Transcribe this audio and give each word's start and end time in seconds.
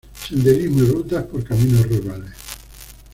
Senderismo 0.15 0.79
y 0.81 0.87
rutas 0.87 1.25
por 1.25 1.43
caminos 1.43 1.87
rurales. 1.87 2.31